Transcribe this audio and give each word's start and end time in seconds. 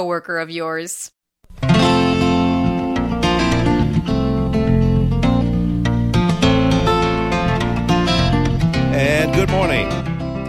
coworker 0.00 0.38
of 0.38 0.48
yours. 0.48 1.12
And 8.92 9.34
good 9.34 9.50
morning. 9.50 9.88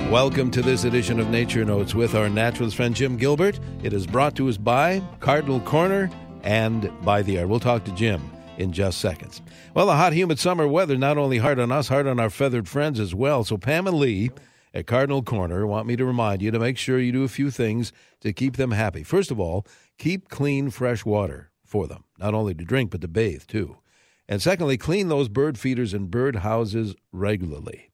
Welcome 0.09 0.51
to 0.51 0.61
this 0.61 0.85
edition 0.85 1.19
of 1.19 1.29
Nature 1.29 1.65
Notes 1.65 1.93
with 1.93 2.15
our 2.15 2.29
naturalist 2.29 2.77
friend 2.77 2.95
Jim 2.95 3.17
Gilbert. 3.17 3.59
It 3.83 3.91
is 3.91 4.07
brought 4.07 4.37
to 4.37 4.47
us 4.47 4.55
by 4.55 5.01
Cardinal 5.19 5.59
Corner 5.59 6.09
and 6.43 6.89
by 7.03 7.21
the 7.21 7.37
air. 7.37 7.45
We'll 7.45 7.59
talk 7.59 7.83
to 7.83 7.91
Jim 7.91 8.21
in 8.57 8.71
just 8.71 8.99
seconds. 8.99 9.41
Well, 9.73 9.87
the 9.87 9.97
hot, 9.97 10.13
humid 10.13 10.39
summer 10.39 10.65
weather 10.65 10.95
not 10.95 11.17
only 11.17 11.39
hard 11.39 11.59
on 11.59 11.73
us, 11.73 11.89
hard 11.89 12.07
on 12.07 12.21
our 12.21 12.29
feathered 12.29 12.69
friends 12.69 13.01
as 13.01 13.13
well. 13.13 13.43
So 13.43 13.57
Pam 13.57 13.85
and 13.85 13.97
Lee 13.97 14.31
at 14.73 14.87
Cardinal 14.87 15.21
Corner 15.21 15.67
want 15.67 15.87
me 15.87 15.95
to 15.95 16.05
remind 16.05 16.41
you 16.41 16.51
to 16.51 16.59
make 16.59 16.77
sure 16.77 16.99
you 16.99 17.11
do 17.11 17.23
a 17.23 17.29
few 17.29 17.51
things 17.51 17.91
to 18.21 18.33
keep 18.33 18.57
them 18.57 18.71
happy. 18.71 19.03
First 19.03 19.31
of 19.31 19.39
all, 19.39 19.65
keep 19.97 20.29
clean, 20.29 20.69
fresh 20.69 21.05
water 21.05 21.51
for 21.65 21.87
them, 21.87 22.05
not 22.17 22.33
only 22.33 22.53
to 22.53 22.63
drink, 22.63 22.91
but 22.91 23.01
to 23.01 23.07
bathe 23.07 23.43
too. 23.47 23.77
And 24.27 24.41
secondly, 24.41 24.77
clean 24.77 25.09
those 25.09 25.27
bird 25.27 25.57
feeders 25.57 25.93
and 25.93 26.09
bird 26.09 26.37
houses 26.37 26.95
regularly. 27.11 27.91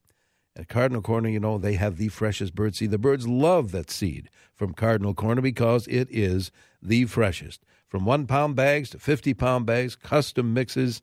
At 0.56 0.68
Cardinal 0.68 1.02
Corner, 1.02 1.30
you 1.30 1.40
know, 1.40 1.58
they 1.58 1.74
have 1.74 1.98
the 1.98 2.08
freshest 2.08 2.56
bird 2.56 2.76
seed. 2.76 2.92
The 2.92 2.98
birds 2.98 3.28
love 3.28 3.72
that 3.72 3.92
seed 3.92 4.30
from 4.56 4.74
Cardinal 4.74 5.14
Corner 5.14 5.42
because 5.42 5.88
it 5.88 6.08
is 6.12 6.52
the 6.82 7.06
freshest. 7.06 7.64
From 7.88 8.06
one 8.06 8.26
pound 8.28 8.56
bags 8.56 8.90
to 8.92 9.00
50 9.00 9.34
pound 9.36 9.66
bags, 9.66 9.96
custom 9.96 10.54
mixes. 10.54 11.02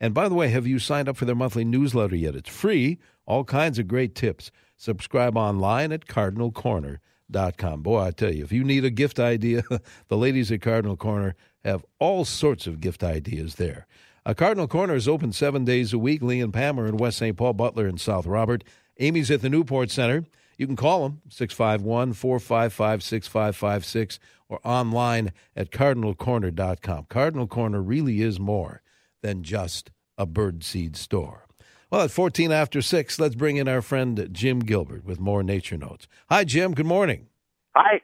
And 0.00 0.12
by 0.12 0.28
the 0.28 0.34
way, 0.34 0.48
have 0.48 0.66
you 0.66 0.78
signed 0.78 1.08
up 1.08 1.16
for 1.16 1.24
their 1.24 1.34
monthly 1.34 1.64
newsletter 1.64 2.16
yet? 2.16 2.34
It's 2.34 2.50
free, 2.50 2.98
all 3.26 3.44
kinds 3.44 3.78
of 3.78 3.88
great 3.88 4.14
tips. 4.14 4.50
Subscribe 4.76 5.36
online 5.36 5.92
at 5.92 6.06
cardinalcorner.com. 6.06 7.82
Boy, 7.82 8.00
I 8.00 8.10
tell 8.10 8.34
you, 8.34 8.44
if 8.44 8.52
you 8.52 8.64
need 8.64 8.84
a 8.84 8.90
gift 8.90 9.18
idea, 9.18 9.62
the 10.08 10.16
ladies 10.16 10.52
at 10.52 10.62
Cardinal 10.62 10.96
Corner 10.96 11.34
have 11.64 11.84
all 11.98 12.24
sorts 12.24 12.66
of 12.66 12.80
gift 12.80 13.02
ideas 13.02 13.56
there. 13.56 13.86
A 14.24 14.34
Cardinal 14.34 14.68
Corner 14.68 14.94
is 14.94 15.06
open 15.06 15.32
seven 15.32 15.64
days 15.64 15.92
a 15.92 15.98
week. 15.98 16.22
Lee 16.22 16.40
and 16.40 16.52
Pam 16.52 16.80
are 16.80 16.86
in 16.86 16.96
West 16.96 17.18
St. 17.18 17.36
Paul, 17.36 17.52
Butler, 17.52 17.86
and 17.86 18.00
South 18.00 18.26
Robert. 18.26 18.64
Amy's 18.98 19.30
at 19.30 19.40
the 19.40 19.48
Newport 19.48 19.90
Center. 19.90 20.24
You 20.58 20.66
can 20.66 20.76
call 20.76 21.02
them 21.02 21.20
651 21.28 22.14
455 22.14 23.02
6556 23.02 24.18
or 24.48 24.60
online 24.64 25.32
at 25.54 25.70
cardinalcorner.com. 25.70 27.06
Cardinal 27.08 27.46
Corner 27.46 27.82
really 27.82 28.22
is 28.22 28.40
more 28.40 28.82
than 29.22 29.42
just 29.42 29.90
a 30.16 30.26
birdseed 30.26 30.96
store. 30.96 31.45
Well, 31.90 32.02
at 32.02 32.10
14 32.10 32.50
after 32.50 32.82
6, 32.82 33.20
let's 33.20 33.36
bring 33.36 33.58
in 33.58 33.68
our 33.68 33.80
friend 33.80 34.28
Jim 34.32 34.58
Gilbert 34.58 35.04
with 35.04 35.20
more 35.20 35.44
nature 35.44 35.76
notes. 35.76 36.08
Hi, 36.28 36.42
Jim. 36.42 36.74
Good 36.74 36.86
morning. 36.86 37.28
Hi. 37.76 38.00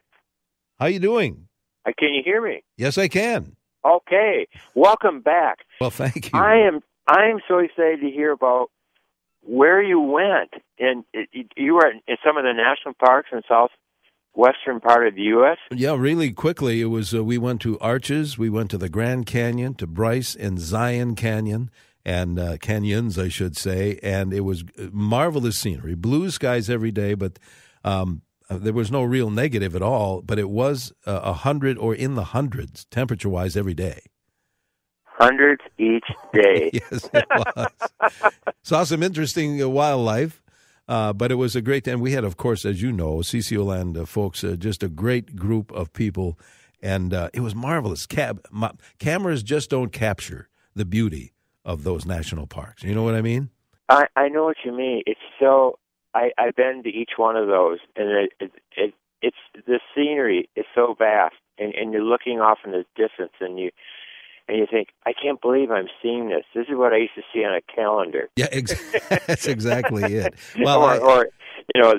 How 0.79 0.87
you 0.87 1.01
doing? 1.01 1.49
Uh, 1.85 1.91
can 1.99 2.15
you 2.15 2.23
hear 2.25 2.41
me? 2.41 2.63
Yes, 2.77 2.97
I 2.97 3.09
can. 3.09 3.57
Okay. 3.85 4.47
Welcome 4.77 5.21
back. 5.21 5.59
Well, 5.81 5.91
thank 5.91 6.33
you. 6.33 6.39
I 6.39 6.59
am 6.59 6.81
I 7.09 7.27
am 7.27 7.41
so 7.49 7.59
excited 7.59 8.01
to 8.03 8.11
hear 8.11 8.31
about 8.31 8.71
where 9.43 9.83
you 9.83 10.01
went. 10.01 10.55
And 10.79 11.05
you 11.57 11.75
were 11.75 11.91
in 12.07 12.17
some 12.25 12.37
of 12.37 12.45
the 12.45 12.53
national 12.53 12.95
parks 12.95 13.31
in 13.33 13.43
southwestern 13.49 14.81
part 14.81 15.09
of 15.09 15.17
the 15.17 15.23
U.S. 15.23 15.59
Yeah, 15.73 15.97
really 15.97 16.31
quickly. 16.31 16.81
It 16.81 16.87
was 16.87 17.13
uh, 17.13 17.25
we 17.25 17.39
went 17.39 17.61
to 17.63 17.81
Arches, 17.81 18.39
we 18.39 18.49
went 18.49 18.71
to 18.71 18.79
the 18.79 18.89
Grand 18.89 19.27
Canyon, 19.27 19.75
to 19.75 19.89
Bryce 19.89 20.37
and 20.37 20.61
Zion 20.61 21.17
Canyon 21.17 21.71
and 22.05 22.39
uh, 22.39 22.57
canyons, 22.59 23.19
I 23.19 23.29
should 23.29 23.57
say, 23.57 23.99
and 24.03 24.33
it 24.33 24.41
was 24.41 24.65
marvelous 24.91 25.59
scenery, 25.59 25.95
blue 25.95 26.31
skies 26.31 26.69
every 26.69 26.91
day, 26.91 27.15
but 27.15 27.39
um, 27.85 28.23
uh, 28.51 28.59
there 28.59 28.73
was 28.73 28.91
no 28.91 29.03
real 29.03 29.31
negative 29.31 29.75
at 29.77 29.83
all. 29.83 30.21
But 30.23 30.39
it 30.39 30.51
was 30.51 30.93
uh, 31.07 31.13
a 31.13 31.31
uh, 31.31 31.33
hundred 31.33 31.79
or 31.79 31.95
in 31.95 32.15
the 32.15 32.25
hundreds, 32.25 32.85
temperature 32.87 33.29
wise, 33.29 33.57
every 33.57 33.75
day. 33.75 34.01
Hundreds 35.05 35.63
each 35.79 36.07
day. 36.33 36.71
yes, 36.91 37.09
it 37.13 37.27
was. 37.31 38.13
Saw 38.63 38.85
some 38.85 39.03
interesting 39.03 39.63
uh, 39.63 39.69
wildlife. 39.69 40.43
Uh, 40.89 41.13
but 41.13 41.31
it 41.31 41.37
was 41.37 41.55
a 41.55 41.63
great, 41.63 41.87
and 41.87 42.03
we 42.03 42.11
had, 42.11 42.25
of 42.25 42.37
course, 42.37 42.65
as 42.65 42.83
you 42.83 42.91
know, 42.91 43.19
CCO 43.19 43.65
Land 43.65 43.97
uh, 43.97 44.05
folks, 44.05 44.43
uh, 44.43 44.57
just 44.57 44.83
a 44.83 44.89
great 44.89 45.37
group 45.37 45.71
of 45.71 45.93
people, 45.93 46.39
and 46.83 47.15
uh, 47.15 47.31
it 47.33 47.41
was 47.41 47.55
marvelous. 47.55 48.05
Cab, 48.05 48.45
my, 48.51 48.73
cameras 48.99 49.45
just 49.45 49.71
don't 49.71 49.93
capture 49.93 50.49
the 50.75 50.85
beauty 50.85 51.32
of 51.65 51.85
those 51.85 52.07
national 52.07 52.47
parks. 52.47 52.83
You 52.83 52.95
know 52.95 53.03
what 53.03 53.15
I 53.15 53.23
mean? 53.23 53.51
I 53.89 54.07
I 54.17 54.29
know 54.29 54.45
what 54.45 54.57
you 54.65 54.73
mean. 54.73 55.03
It's 55.07 55.21
so 55.41 55.79
I 56.15 56.31
I've 56.39 56.57
been 56.57 56.83
to 56.85 56.89
each 56.89 57.13
one 57.17 57.37
of 57.37 57.47
those, 57.49 57.79
and 57.97 58.09
it 58.09 58.33
it, 58.41 58.53
it 58.77 58.95
it's 59.21 59.37
the 59.67 59.81
scenery 59.95 60.49
is 60.57 60.65
so 60.75 60.95
vast, 60.99 61.37
and 61.59 61.75
and 61.75 61.93
you're 61.93 62.03
looking 62.03 62.41
off 62.41 62.59
in 62.65 62.73
the 62.73 62.85
distance, 62.97 63.33
and 63.41 63.59
you 63.59 63.71
and 64.49 64.59
you 64.59 64.67
think, 64.71 64.89
I 65.07 65.13
can't 65.13 65.41
believe 65.41 65.71
I'm 65.71 65.89
seeing 66.03 66.29
this. 66.29 66.45
This 66.55 66.67
is 66.69 66.77
what 66.77 66.93
I 66.93 66.99
used 66.99 67.15
to 67.15 67.23
see 67.33 67.45
on 67.45 67.55
a 67.55 67.61
calendar. 67.75 68.29
Yeah, 68.37 68.49
ex- 68.51 68.75
that's 69.27 69.47
exactly 69.47 70.15
it. 70.15 70.35
Well, 70.59 70.83
or, 70.83 70.91
I, 70.91 70.99
or 70.99 71.29
you 71.75 71.81
know, 71.81 71.95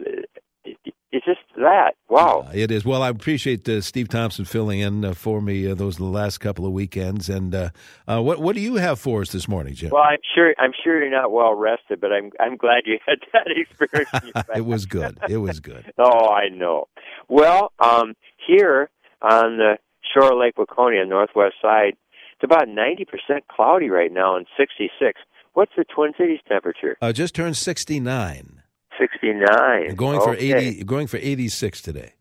it's 1.13 1.25
just 1.25 1.41
that. 1.57 1.93
Wow. 2.09 2.49
it 2.53 2.71
is. 2.71 2.83
Well, 2.83 3.03
I 3.03 3.09
appreciate 3.09 3.69
uh, 3.69 3.81
Steve 3.81 4.09
Thompson 4.09 4.45
filling 4.45 4.79
in 4.79 5.05
uh, 5.05 5.13
for 5.13 5.41
me 5.41 5.69
uh, 5.69 5.75
those 5.75 5.97
the 5.97 6.05
last 6.05 6.39
couple 6.39 6.65
of 6.65 6.71
weekends. 6.71 7.29
And 7.29 7.53
uh, 7.53 7.69
uh, 8.07 8.19
what 8.21 8.39
what 8.39 8.55
do 8.55 8.61
you 8.61 8.75
have 8.75 8.99
for 8.99 9.21
us 9.21 9.31
this 9.31 9.47
morning, 9.47 9.75
Jim? 9.75 9.91
Well, 9.91 10.01
I'm 10.01 10.17
sure 10.35 10.55
I'm 10.57 10.71
sure 10.83 10.99
you're 10.99 11.11
not 11.11 11.31
well 11.31 11.53
rested, 11.53 12.01
but 12.01 12.11
I'm 12.11 12.31
I'm 12.39 12.57
glad 12.57 12.83
you 12.85 12.97
had 13.05 13.19
that 13.31 13.47
experience. 13.55 14.09
it 14.55 14.65
was 14.65 14.87
good. 14.87 15.19
It 15.29 15.37
was 15.37 15.59
good. 15.59 15.93
oh, 15.99 16.29
I 16.29 16.49
know. 16.49 16.87
Well, 17.29 17.71
um, 17.79 18.15
here 18.45 18.89
on 19.21 19.57
the 19.57 19.77
shore 20.13 20.33
of 20.33 20.39
Lake 20.39 20.55
Waconia, 20.55 21.07
northwest 21.07 21.55
side, 21.61 21.93
it's 22.33 22.43
about 22.43 22.67
90% 22.67 23.05
cloudy 23.49 23.89
right 23.89 24.11
now 24.11 24.35
and 24.35 24.47
66. 24.57 25.21
What's 25.53 25.71
the 25.77 25.85
Twin 25.85 26.13
Cities 26.17 26.39
temperature? 26.49 26.97
Uh, 26.99 27.13
just 27.13 27.35
turned 27.35 27.55
69. 27.55 28.62
69. 28.99 29.95
going 29.95 30.19
for 30.21 30.35
80 30.35 30.83
going 30.83 31.07
for 31.07 31.17
86 31.17 31.81
today. 31.81 32.13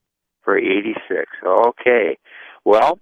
For 0.45 0.59
86. 0.59 0.97
Okay. 1.45 2.19
Well, 2.65 2.99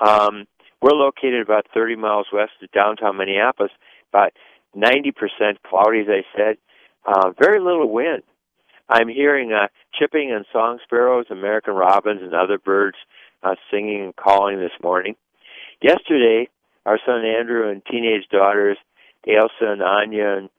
um, 0.00 0.46
we're 0.80 0.92
located 0.92 1.40
about 1.40 1.66
30 1.72 1.96
miles 1.96 2.26
west 2.32 2.52
of 2.62 2.70
downtown 2.72 3.16
Minneapolis, 3.16 3.72
about 4.12 4.32
90% 4.76 5.12
cloudy 5.66 6.00
as 6.00 6.06
I 6.08 6.22
said. 6.36 6.56
Uh, 7.06 7.30
very 7.38 7.60
little 7.60 7.90
wind. 7.90 8.22
I'm 8.88 9.08
hearing 9.08 9.52
uh, 9.52 9.68
chipping 9.98 10.30
and 10.32 10.44
song 10.52 10.78
sparrows, 10.84 11.26
American 11.30 11.74
robins, 11.74 12.20
and 12.22 12.34
other 12.34 12.58
birds 12.58 12.96
uh, 13.42 13.54
singing 13.70 14.02
and 14.02 14.16
calling 14.16 14.58
this 14.58 14.72
morning. 14.82 15.16
Yesterday, 15.80 16.48
our 16.86 16.98
son 17.04 17.24
Andrew 17.24 17.70
and 17.70 17.82
teenage 17.90 18.28
daughters 18.30 18.78
Elsa 19.26 19.72
and 19.72 19.82
Anya 19.82 20.36
and 20.36 20.50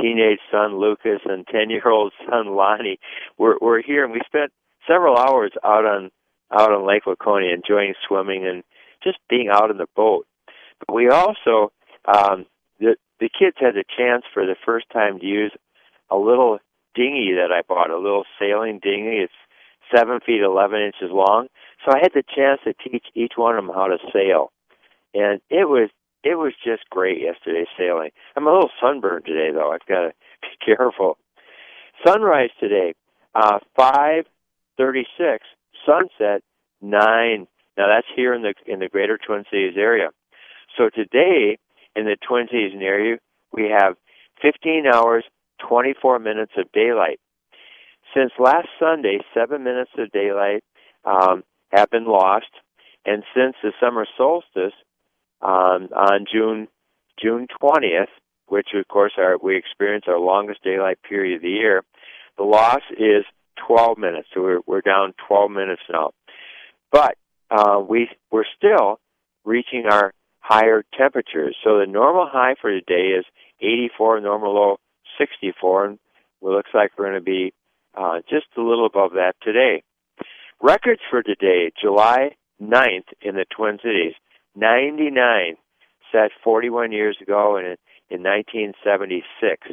teenage 0.00 0.40
son 0.50 0.78
Lucas 0.78 1.20
and 1.24 1.46
ten 1.46 1.70
year 1.70 1.88
old 1.88 2.12
son 2.28 2.54
Lonnie 2.54 2.98
were 3.38 3.58
were 3.60 3.80
here 3.80 4.04
and 4.04 4.12
we 4.12 4.20
spent 4.26 4.52
several 4.86 5.16
hours 5.16 5.52
out 5.64 5.84
on 5.84 6.10
out 6.50 6.72
on 6.72 6.86
Lake 6.86 7.04
Waconia 7.04 7.54
enjoying 7.54 7.94
swimming 8.06 8.46
and 8.46 8.62
just 9.02 9.18
being 9.28 9.48
out 9.50 9.70
in 9.70 9.78
the 9.78 9.86
boat. 9.96 10.26
But 10.86 10.94
we 10.94 11.08
also 11.08 11.72
um 12.06 12.46
the 12.80 12.96
the 13.20 13.28
kids 13.28 13.56
had 13.60 13.74
the 13.74 13.84
chance 13.96 14.24
for 14.32 14.44
the 14.44 14.56
first 14.64 14.86
time 14.92 15.20
to 15.20 15.26
use 15.26 15.52
a 16.10 16.16
little 16.16 16.58
dinghy 16.94 17.32
that 17.34 17.52
I 17.52 17.62
bought, 17.66 17.90
a 17.90 17.98
little 17.98 18.24
sailing 18.38 18.80
dinghy. 18.82 19.24
It's 19.24 19.32
seven 19.94 20.20
feet 20.24 20.42
eleven 20.42 20.80
inches 20.80 21.10
long. 21.10 21.48
So 21.84 21.92
I 21.92 21.98
had 22.02 22.12
the 22.14 22.24
chance 22.34 22.60
to 22.64 22.74
teach 22.74 23.06
each 23.14 23.32
one 23.36 23.56
of 23.56 23.64
them 23.64 23.74
how 23.74 23.86
to 23.86 23.98
sail. 24.12 24.52
And 25.14 25.40
it 25.50 25.68
was 25.68 25.90
it 26.24 26.36
was 26.36 26.52
just 26.64 26.88
great 26.90 27.20
yesterday 27.20 27.64
sailing. 27.78 28.10
I'm 28.36 28.46
a 28.46 28.52
little 28.52 28.70
sunburned 28.80 29.26
today 29.26 29.50
though. 29.52 29.72
I've 29.72 29.86
got 29.86 30.02
to 30.02 30.12
be 30.42 30.48
careful. 30.64 31.18
Sunrise 32.06 32.50
today, 32.60 32.94
uh, 33.34 33.58
five 33.76 34.24
thirty-six. 34.76 35.44
Sunset 35.86 36.42
nine. 36.80 37.46
Now 37.76 37.86
that's 37.88 38.06
here 38.14 38.34
in 38.34 38.42
the 38.42 38.54
in 38.66 38.80
the 38.80 38.88
Greater 38.88 39.18
Twin 39.18 39.44
Cities 39.50 39.74
area. 39.76 40.10
So 40.76 40.88
today 40.88 41.58
in 41.94 42.04
the 42.04 42.16
Twin 42.26 42.46
Cities 42.50 42.72
area, 42.80 43.18
we 43.52 43.70
have 43.70 43.96
15 44.40 44.86
hours, 44.86 45.24
24 45.68 46.18
minutes 46.18 46.52
of 46.56 46.70
daylight. 46.72 47.20
Since 48.14 48.32
last 48.38 48.68
Sunday, 48.78 49.18
seven 49.34 49.62
minutes 49.64 49.90
of 49.98 50.10
daylight 50.12 50.64
um, 51.04 51.44
have 51.70 51.90
been 51.90 52.06
lost, 52.06 52.50
And 53.04 53.24
since 53.34 53.56
the 53.62 53.72
summer 53.80 54.06
solstice 54.16 54.74
um, 55.42 55.88
on 55.94 56.26
June 56.32 56.68
June 57.20 57.46
20th, 57.60 58.06
which 58.46 58.68
of 58.74 58.86
course 58.88 59.12
our, 59.18 59.36
we 59.38 59.56
experience 59.56 60.04
our 60.08 60.18
longest 60.18 60.62
daylight 60.62 60.98
period 61.08 61.36
of 61.36 61.42
the 61.42 61.48
year, 61.48 61.82
the 62.36 62.44
loss 62.44 62.80
is 62.92 63.24
12 63.66 63.98
minutes. 63.98 64.28
So 64.34 64.42
we're, 64.42 64.60
we're 64.66 64.80
down 64.80 65.14
12 65.28 65.50
minutes 65.50 65.82
now. 65.92 66.10
But 66.90 67.16
uh, 67.50 67.80
we 67.86 68.08
we're 68.30 68.44
still 68.56 68.98
reaching 69.44 69.84
our 69.90 70.12
higher 70.40 70.84
temperatures. 70.96 71.56
So 71.62 71.78
the 71.78 71.86
normal 71.86 72.28
high 72.30 72.54
for 72.60 72.70
today 72.70 73.14
is 73.18 73.24
84, 73.60 74.20
normal 74.20 74.54
low 74.54 74.76
64, 75.18 75.84
and 75.86 75.98
it 76.42 76.46
looks 76.46 76.70
like 76.74 76.92
we're 76.96 77.10
going 77.10 77.20
to 77.20 77.24
be 77.24 77.52
uh, 77.94 78.20
just 78.28 78.46
a 78.56 78.62
little 78.62 78.86
above 78.86 79.12
that 79.12 79.34
today. 79.42 79.82
Records 80.60 81.00
for 81.10 81.22
today, 81.22 81.72
July 81.80 82.36
9th 82.60 83.08
in 83.20 83.34
the 83.34 83.44
Twin 83.56 83.78
Cities, 83.82 84.14
99 84.54 85.56
set 86.10 86.30
41 86.44 86.92
years 86.92 87.16
ago 87.20 87.56
in, 87.56 87.76
in 88.10 88.22
1976. 88.22 89.68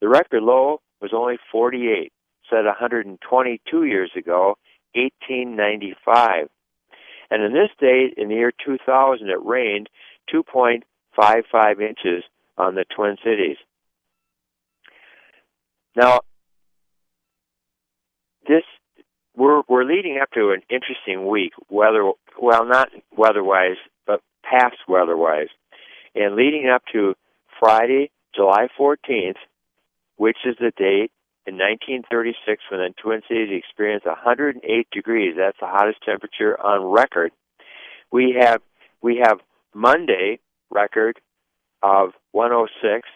The 0.00 0.08
record 0.08 0.42
low 0.42 0.80
was 1.00 1.10
only 1.14 1.38
48, 1.50 2.12
set 2.48 2.64
122 2.64 3.84
years 3.84 4.10
ago, 4.16 4.56
1895. 4.94 6.48
And 7.30 7.42
in 7.42 7.52
this 7.52 7.70
date, 7.78 8.14
in 8.16 8.28
the 8.28 8.34
year 8.34 8.52
2000, 8.64 9.28
it 9.28 9.44
rained 9.44 9.88
2.55 10.32 11.80
inches 11.80 12.24
on 12.56 12.74
the 12.74 12.84
Twin 12.94 13.16
Cities. 13.22 13.56
Now, 15.96 16.20
this 18.46 18.64
we're 19.36 19.62
we're 19.68 19.84
leading 19.84 20.18
up 20.20 20.30
to 20.32 20.50
an 20.50 20.62
interesting 20.70 21.28
week, 21.28 21.52
weather 21.68 22.12
well 22.40 22.64
not 22.64 22.88
weather-wise, 23.16 23.76
but 24.06 24.20
past 24.42 24.76
weather-wise, 24.88 25.48
and 26.14 26.34
leading 26.34 26.68
up 26.68 26.82
to 26.92 27.14
Friday, 27.58 28.10
July 28.34 28.68
14th, 28.78 29.36
which 30.16 30.38
is 30.44 30.56
the 30.58 30.72
date 30.76 31.12
in 31.46 31.54
1936 31.54 32.62
when 32.70 32.80
the 32.80 32.94
Twin 33.02 33.22
Cities 33.28 33.62
experienced 33.64 34.06
108 34.06 34.88
degrees. 34.92 35.34
That's 35.36 35.58
the 35.60 35.66
hottest 35.66 35.98
temperature 36.04 36.58
on 36.60 36.92
record. 36.92 37.32
We 38.12 38.36
have 38.38 38.60
we 39.02 39.22
have 39.24 39.38
Monday 39.74 40.40
record 40.70 41.20
of 41.82 42.10
106, 42.32 43.08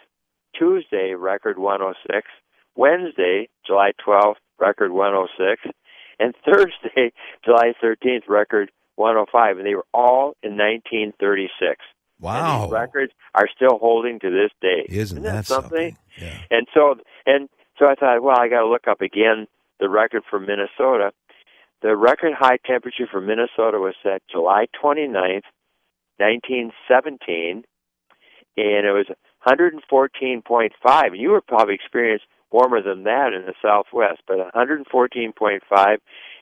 Tuesday 0.59 1.15
record 1.15 1.59
106, 1.59 2.27
Wednesday 2.77 3.49
July 3.67 3.93
12th 4.07 4.37
record 4.59 4.93
106, 4.93 5.75
and 6.19 6.35
Thursday 6.45 7.13
July 7.45 7.73
13th 7.83 8.29
record 8.29 8.71
105, 8.97 9.59
and 9.59 9.67
they 9.67 9.75
were 9.75 9.87
all 9.93 10.37
in 10.43 10.53
1936. 10.57 11.81
Wow! 12.21 12.55
And 12.55 12.65
these 12.65 12.73
records 12.73 13.13
are 13.35 13.49
still 13.55 13.79
holding 13.79 14.21
to 14.21 14.31
this 14.31 14.51
day. 14.61 14.87
Isn't, 14.89 15.19
Isn't 15.19 15.23
that 15.25 15.47
something? 15.47 15.97
something? 15.97 15.97
Yeah. 16.21 16.39
And 16.51 16.67
so 16.73 16.95
and 17.27 17.49
so 17.79 17.87
I 17.87 17.95
thought, 17.97 18.23
well, 18.23 18.39
I 18.39 18.49
got 18.49 18.61
to 18.61 18.69
look 18.69 18.87
up 18.89 19.01
again 19.01 19.47
the 19.81 19.89
record 19.89 20.23
for 20.31 20.39
Minnesota. 20.39 21.13
The 21.83 21.97
record 21.97 22.33
high 22.39 22.59
temperature 22.65 23.07
for 23.11 23.21
Minnesota 23.21 23.79
was 23.79 23.95
set 24.03 24.23
July 24.31 24.67
29th, 24.83 25.43
1917, 26.19 27.65
and 28.57 28.87
it 28.87 28.93
was 28.93 29.07
114.5. 29.47 31.07
And 31.07 31.17
you 31.17 31.31
were 31.31 31.41
probably 31.43 31.75
experienced 31.75 32.25
warmer 32.55 32.81
than 32.81 33.03
that 33.03 33.33
in 33.35 33.47
the 33.47 33.55
Southwest, 33.61 34.23
but 34.29 34.39
114.5, 34.55 35.97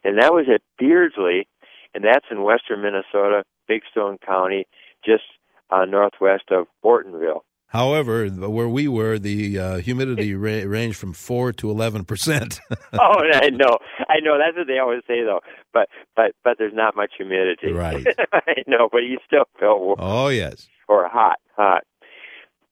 and 0.05 0.19
that 0.21 0.35
was 0.35 0.45
at 0.55 0.61
Beardsley, 0.79 1.49
and 1.95 2.05
that's 2.05 2.27
in 2.31 2.43
western 2.43 2.83
Minnesota, 2.83 3.45
Big 3.67 3.81
Stone 3.91 4.19
County, 4.25 4.67
just 5.03 5.25
uh, 5.71 5.87
northwest 5.87 6.45
of 6.51 6.67
Ortonville. 6.85 7.41
However, 7.69 8.29
where 8.29 8.69
we 8.69 8.87
were, 8.87 9.19
the 9.19 9.59
uh, 9.59 9.77
humidity 9.79 10.35
ra- 10.47 10.69
ranged 10.69 10.99
from 10.99 11.15
four 11.15 11.53
to 11.55 11.71
eleven 11.71 12.05
percent. 12.05 12.61
oh, 12.93 13.23
I 13.33 13.49
know, 13.49 13.79
I 14.11 14.21
know. 14.21 14.37
That's 14.37 14.59
what 14.59 14.67
they 14.67 14.79
always 14.79 15.01
say, 15.09 15.23
though. 15.25 15.41
But 15.73 15.89
but 16.15 16.33
but 16.45 16.59
there's 16.59 16.75
not 16.75 16.95
much 16.95 17.13
humidity. 17.17 17.73
Right. 17.73 18.07
I 18.35 18.63
know, 18.67 18.91
but 18.93 18.99
you 18.99 19.17
still 19.27 19.45
feel 19.59 19.81
warm 19.81 19.97
oh 19.99 20.29
yes. 20.29 20.69
or 20.87 21.09
hot, 21.09 21.39
hot. 21.57 21.85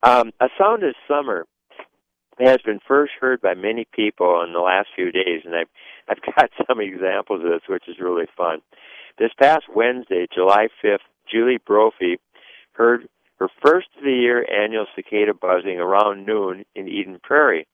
Um, 0.03 0.33
a 0.39 0.49
sound 0.59 0.83
of 0.83 0.95
summer 1.09 1.47
has 2.49 2.61
been 2.65 2.81
first 2.87 3.13
heard 3.21 3.41
by 3.41 3.55
many 3.55 3.87
people 3.93 4.43
in 4.47 4.53
the 4.53 4.61
last 4.61 4.89
few 4.95 5.13
days, 5.13 5.43
and 5.45 5.55
I've 5.55 5.69
I've 6.09 6.35
got 6.35 6.51
some 6.67 6.81
examples 6.81 7.45
of 7.45 7.51
this, 7.51 7.69
which 7.69 7.89
is 7.89 8.01
really 8.01 8.27
fun. 8.37 8.61
This 9.19 9.31
past 9.41 9.65
Wednesday, 9.75 10.27
July 10.33 10.69
5th, 10.83 10.99
Julie 11.31 11.59
Brophy 11.65 12.19
heard 12.73 13.09
her 13.39 13.49
first 13.65 13.89
of 13.97 14.05
the 14.05 14.13
year 14.13 14.47
annual 14.51 14.87
cicada 14.95 15.35
buzzing 15.35 15.79
around 15.79 16.27
noon 16.27 16.65
in 16.75 16.89
Eden 16.89 17.21
Prairie, 17.23 17.67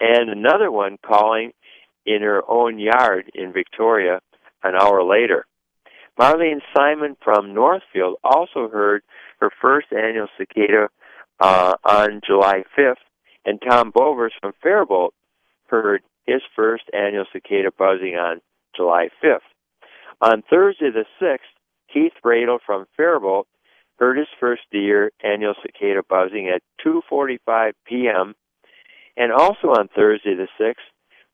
and 0.00 0.30
another 0.30 0.70
one 0.70 0.98
calling 1.06 1.52
in 2.04 2.22
her 2.22 2.42
own 2.48 2.78
yard 2.78 3.30
in 3.34 3.52
Victoria 3.52 4.20
an 4.62 4.74
hour 4.74 5.02
later. 5.02 5.46
Marlene 6.18 6.60
Simon 6.74 7.16
from 7.22 7.52
Northfield 7.52 8.16
also 8.24 8.68
heard 8.68 9.02
her 9.40 9.50
first 9.60 9.88
annual 9.92 10.28
cicada 10.38 10.88
uh, 11.40 11.74
on 11.84 12.20
July 12.26 12.64
5th, 12.76 12.94
and 13.46 13.62
Tom 13.66 13.92
Bovers 13.94 14.32
from 14.40 14.52
Faribault 14.60 15.14
heard 15.68 16.02
his 16.26 16.42
first 16.54 16.84
annual 16.92 17.24
cicada 17.32 17.70
buzzing 17.76 18.16
on 18.16 18.40
July 18.76 19.08
5th. 19.24 19.38
On 20.20 20.42
Thursday 20.50 20.90
the 20.90 21.04
6th, 21.22 21.38
Keith 21.92 22.12
Radel 22.24 22.58
from 22.66 22.86
Faribault 22.96 23.46
heard 23.98 24.18
his 24.18 24.26
first 24.38 24.62
year 24.72 25.12
annual 25.22 25.54
cicada 25.62 26.02
buzzing 26.08 26.48
at 26.48 26.62
2:45 26.84 27.72
p.m. 27.86 28.34
And 29.16 29.32
also 29.32 29.68
on 29.68 29.88
Thursday 29.88 30.34
the 30.34 30.48
6th, 30.60 30.74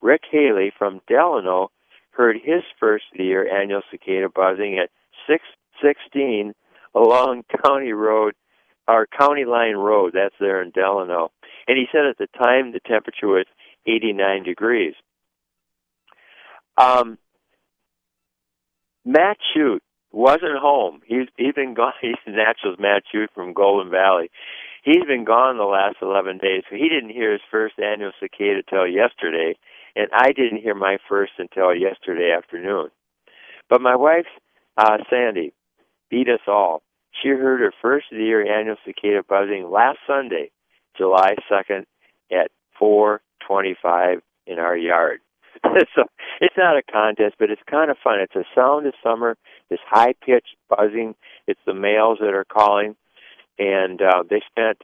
Rick 0.01 0.23
Haley 0.31 0.73
from 0.79 1.01
Delano 1.09 1.71
heard 2.11 2.37
his 2.37 2.63
first 2.79 3.05
year 3.15 3.49
annual 3.49 3.83
cicada 3.91 4.29
buzzing 4.29 4.79
at 4.79 4.91
6:16 5.29 6.53
along 6.95 7.45
County 7.65 7.93
Road, 7.93 8.35
our 8.87 9.07
County 9.07 9.45
Line 9.45 9.77
Road. 9.77 10.13
That's 10.15 10.35
there 10.39 10.61
in 10.63 10.71
Delano. 10.71 11.31
And 11.69 11.77
he 11.79 11.87
said 11.93 12.07
at 12.07 12.19
the 12.19 12.27
time 12.39 12.73
the 12.73 12.81
temperature 12.81 13.29
was 13.29 13.47
89 13.87 14.43
degrees. 14.43 14.95
Um, 16.77 17.19
Matt 19.05 19.39
Shute 19.53 19.83
wasn't 20.11 20.59
home. 20.59 21.01
He's 21.07 21.29
he's 21.37 21.55
been 21.55 21.75
gone. 21.75 21.93
He's 22.01 22.15
Naturals 22.27 22.79
Matt 22.79 23.03
Shute 23.11 23.31
from 23.35 23.53
Golden 23.53 23.91
Valley. 23.91 24.31
He's 24.85 25.05
been 25.07 25.25
gone 25.25 25.59
the 25.59 25.65
last 25.65 25.97
11 26.03 26.39
days, 26.39 26.65
so 26.69 26.75
he 26.75 26.89
didn't 26.89 27.11
hear 27.11 27.33
his 27.33 27.41
first 27.51 27.75
annual 27.79 28.11
cicada 28.19 28.63
till 28.69 28.87
yesterday, 28.87 29.55
and 29.95 30.09
I 30.13 30.33
didn't 30.33 30.61
hear 30.61 30.75
my 30.75 30.99
first 31.09 31.33
until 31.39 31.73
yesterday 31.73 32.35
afternoon. 32.37 32.89
But 33.71 33.81
my 33.81 33.95
wife, 33.95 34.27
uh, 34.77 34.99
Sandy, 35.09 35.53
beat 36.11 36.29
us 36.29 36.41
all. 36.49 36.83
She 37.23 37.29
heard 37.29 37.61
her 37.61 37.73
first 37.81 38.07
of 38.11 38.19
the 38.19 38.25
year 38.25 38.45
annual 38.45 38.77
cicada 38.85 39.23
buzzing 39.23 39.71
last 39.71 39.99
Sunday, 40.05 40.51
July 40.97 41.37
2nd, 41.51 41.85
at 42.31 42.51
4:25 42.81 44.23
in 44.47 44.59
our 44.59 44.77
yard. 44.77 45.21
so 45.95 46.05
it's 46.41 46.57
not 46.57 46.77
a 46.77 46.83
contest, 46.83 47.37
but 47.39 47.51
it's 47.51 47.63
kind 47.71 47.91
of 47.91 47.97
fun. 48.03 48.21
It's 48.21 48.35
a 48.35 48.45
sound 48.55 48.87
of 48.87 48.95
summer, 49.03 49.37
this 49.69 49.79
high 49.89 50.15
pitched 50.25 50.57
buzzing. 50.69 51.15
It's 51.47 51.61
the 51.67 51.75
males 51.75 52.19
that 52.21 52.35
are 52.35 52.45
calling, 52.45 52.97
and 53.59 54.01
uh, 54.01 54.25
they 54.29 54.43
spent 54.51 54.83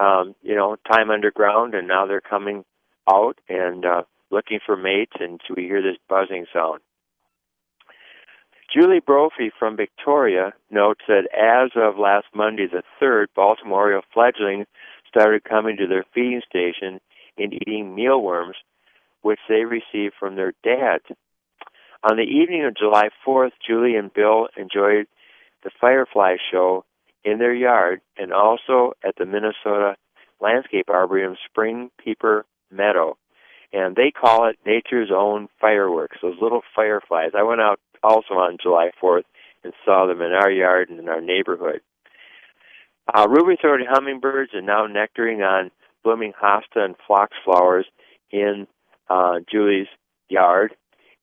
um, 0.00 0.34
you 0.42 0.54
know 0.54 0.76
time 0.90 1.10
underground, 1.10 1.74
and 1.74 1.88
now 1.88 2.06
they're 2.06 2.20
coming 2.20 2.64
out 3.08 3.38
and 3.48 3.84
uh, 3.84 4.02
looking 4.30 4.58
for 4.64 4.76
mates, 4.76 5.14
and 5.18 5.40
so 5.46 5.54
we 5.56 5.64
hear 5.64 5.82
this 5.82 5.96
buzzing 6.08 6.46
sound. 6.52 6.80
Julie 8.72 9.00
Brophy 9.00 9.50
from 9.58 9.76
Victoria 9.76 10.52
notes 10.70 11.00
that 11.08 11.26
as 11.32 11.70
of 11.74 11.98
last 11.98 12.26
Monday 12.34 12.66
the 12.66 12.82
3rd, 13.00 13.28
Baltimore 13.34 14.02
fledglings 14.12 14.66
started 15.08 15.44
coming 15.44 15.76
to 15.76 15.86
their 15.86 16.04
feeding 16.14 16.42
station 16.48 17.00
and 17.36 17.54
eating 17.54 17.94
mealworms, 17.94 18.56
which 19.22 19.40
they 19.48 19.64
received 19.64 20.14
from 20.18 20.36
their 20.36 20.52
dad. 20.62 21.00
On 22.08 22.16
the 22.16 22.22
evening 22.22 22.64
of 22.64 22.76
July 22.76 23.08
4th, 23.26 23.52
Julie 23.66 23.96
and 23.96 24.12
Bill 24.12 24.48
enjoyed 24.56 25.06
the 25.64 25.70
Firefly 25.80 26.36
Show 26.52 26.84
in 27.24 27.38
their 27.38 27.54
yard 27.54 28.00
and 28.16 28.32
also 28.32 28.92
at 29.04 29.16
the 29.18 29.26
Minnesota 29.26 29.96
Landscape 30.40 30.88
Arboretum 30.88 31.36
Spring 31.48 31.90
Peeper 32.02 32.46
Meadow. 32.70 33.18
And 33.72 33.96
they 33.96 34.10
call 34.10 34.48
it 34.48 34.56
nature's 34.64 35.10
own 35.14 35.48
fireworks, 35.60 36.18
those 36.22 36.40
little 36.40 36.62
fireflies. 36.74 37.32
I 37.36 37.42
went 37.42 37.60
out 37.60 37.80
also 38.02 38.34
on 38.34 38.56
July 38.62 38.90
4th 39.02 39.24
and 39.64 39.72
saw 39.84 40.06
them 40.06 40.22
in 40.22 40.32
our 40.32 40.50
yard 40.50 40.88
and 40.88 40.98
in 41.00 41.08
our 41.08 41.20
neighborhood. 41.20 41.80
Uh, 43.12 43.26
ruby-throated 43.28 43.86
hummingbirds 43.88 44.52
are 44.54 44.62
now 44.62 44.86
nectaring 44.86 45.46
on 45.46 45.70
blooming 46.04 46.32
hosta 46.32 46.84
and 46.84 46.94
phlox 47.06 47.32
flowers 47.44 47.86
in 48.30 48.66
uh, 49.08 49.36
Julie's 49.50 49.86
yard 50.28 50.74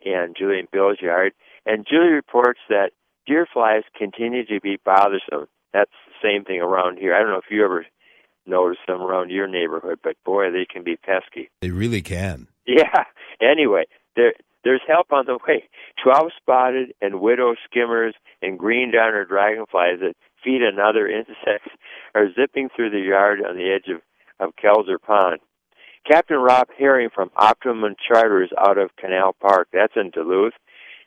and 0.04 0.36
Julie 0.38 0.60
and 0.60 0.72
Bill's 0.72 1.01
yard. 1.01 1.34
And 1.65 1.86
Julie 1.89 2.10
reports 2.10 2.60
that 2.70 2.92
deer 3.25 3.48
flies 3.51 3.84
continue 3.98 4.46
to 4.46 4.60
be 4.60 4.77
bothersome. 4.84 5.48
That's 5.74 5.92
the 6.08 6.27
same 6.27 6.44
thing 6.44 6.62
around 6.62 6.98
here. 6.98 7.15
I 7.15 7.20
don't 7.20 7.30
know 7.30 7.38
if 7.38 7.51
you 7.51 7.63
ever 7.63 7.86
notice 8.46 8.77
them 8.88 9.01
around 9.01 9.32
your 9.32 9.48
neighborhood, 9.48 10.00
but 10.04 10.15
boy, 10.24 10.51
they 10.51 10.65
can 10.65 10.84
be 10.84 10.96
pesky. 10.98 11.50
They 11.62 11.72
really 11.72 12.01
can. 12.01 12.48
Yeah. 12.65 13.04
Anyway, 13.42 13.84
there 14.15 14.32
there's 14.63 14.82
help 14.88 15.12
on 15.12 15.25
the 15.25 15.38
way. 15.46 15.68
Twelve 16.01 16.32
spotted 16.38 16.94
and 17.01 17.20
widow 17.20 17.56
skimmers 17.65 18.15
and 18.42 18.58
green 18.58 18.94
darner 18.94 19.25
dragonflies 19.25 20.00
that 20.00 20.15
feed 20.45 20.61
on 20.61 20.79
other 20.79 21.07
insects 21.07 21.71
are 22.13 22.31
zipping 22.33 22.69
through 22.69 22.91
the 22.91 22.99
yard 22.99 23.39
on 23.45 23.57
the 23.57 23.71
edge 23.71 23.91
of, 23.91 24.01
of 24.39 24.55
Kelzer 24.55 25.01
Pond. 25.01 25.39
Captain 26.09 26.37
Rob 26.37 26.67
Herring 26.77 27.09
from 27.13 27.31
Optimum 27.35 27.95
Charters 28.07 28.51
out 28.57 28.77
of 28.77 28.95
Canal 28.95 29.35
Park, 29.41 29.67
that's 29.73 29.95
in 29.95 30.11
Duluth, 30.11 30.53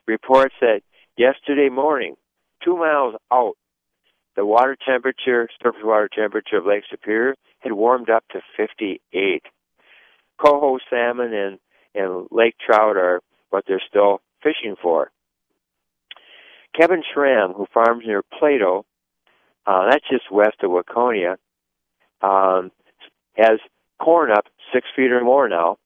reports 0.07 0.55
that 0.61 0.81
yesterday 1.17 1.69
morning, 1.69 2.17
two 2.65 2.77
miles 2.77 3.15
out, 3.33 3.55
the 4.35 4.45
water 4.45 4.77
temperature, 4.85 5.49
surface 5.63 5.81
water 5.85 6.09
temperature 6.13 6.57
of 6.57 6.67
Lake 6.67 6.85
Superior 6.91 7.37
had 7.61 7.73
warmed 7.73 8.11
up 8.11 8.25
to 8.33 8.41
58. 8.57 9.43
Coho 10.39 10.79
salmon 10.91 11.33
and, 11.33 11.59
and 11.95 12.29
lake 12.31 12.55
trout 12.65 12.97
are 12.97 13.21
what 13.51 13.65
they're 13.67 13.83
still 13.89 14.21
fishing 14.43 14.77
for. 14.81 15.11
Kevin 16.79 17.03
Schramm, 17.13 17.53
who 17.53 17.67
farms 17.73 18.05
near 18.07 18.23
Plato, 18.39 18.85
uh, 19.69 19.85
that's 19.91 20.09
just 20.11 20.33
west 20.33 20.57
of 20.63 20.71
Waconia, 20.71 21.37
um, 22.23 22.73
has 23.37 23.59
corn 24.03 24.31
up 24.31 24.47
six 24.73 24.87
feet 24.97 25.13
or 25.13 25.23
more 25.23 25.47
now, 25.47 25.77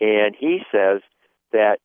and 0.00 0.34
he 0.36 0.62
says 0.72 1.00
that 1.52 1.78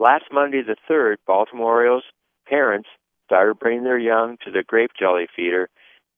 last 0.00 0.24
Monday 0.32 0.62
the 0.62 0.74
third, 0.88 1.18
Baltimore 1.24 1.74
Orioles 1.74 2.02
parents 2.48 2.88
started 3.26 3.60
bringing 3.60 3.84
their 3.84 3.98
young 3.98 4.36
to 4.44 4.50
the 4.50 4.64
grape 4.66 4.90
jelly 4.98 5.28
feeder, 5.34 5.68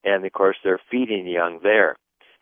and 0.02 0.24
of 0.24 0.32
course 0.32 0.56
they're 0.64 0.80
feeding 0.90 1.26
young 1.26 1.60
there. 1.62 1.96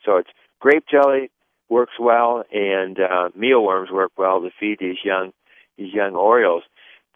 So 0.05 0.19
it's 0.19 0.31
grape 0.61 0.85
jelly 0.89 1.31
works 1.69 1.95
well, 1.99 2.45
and 2.53 3.01
uh, 3.01 3.31
mealworms 3.35 3.91
work 3.91 4.13
well 4.17 4.41
to 4.43 4.51
feed 4.61 4.79
these 4.79 4.99
young 5.05 5.33
these 5.77 5.93
young 5.93 6.15
Orioles 6.15 6.63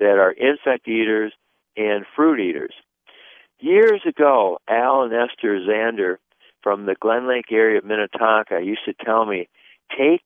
that 0.01 0.19
are 0.19 0.33
insect 0.33 0.89
eaters 0.89 1.33
and 1.77 2.05
fruit 2.17 2.41
eaters. 2.41 2.75
Years 3.59 4.03
ago, 4.07 4.59
Al 4.69 5.03
and 5.03 5.13
Esther 5.13 5.59
Zander 5.61 6.17
from 6.63 6.87
the 6.87 6.95
Glen 7.01 7.29
Lake 7.29 7.51
area 7.51 7.79
of 7.79 7.85
Minnetonka 7.85 8.61
used 8.63 8.85
to 8.85 8.93
tell 9.05 9.25
me, 9.25 9.49
take 9.97 10.23